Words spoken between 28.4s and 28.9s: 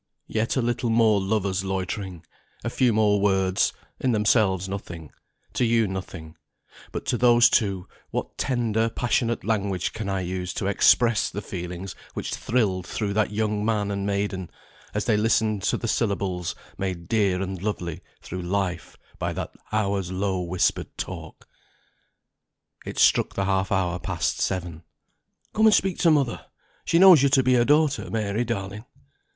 darling."